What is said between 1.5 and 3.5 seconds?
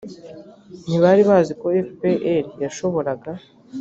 ko fpr yashoboraga